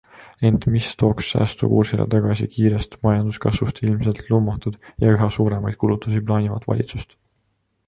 Ent 0.49 0.63
mis 0.75 0.85
tooks 1.01 1.27
säästukursile 1.33 2.07
tagasi 2.13 2.47
kiirest 2.55 2.97
majanduskasvust 3.09 3.83
ilmselgelt 3.89 4.33
lummatud 4.33 4.81
ja 5.05 5.15
üha 5.19 5.31
suuremaid 5.39 5.81
kulutusi 5.87 6.25
plaanivat 6.33 6.69
valitsust? 6.75 7.17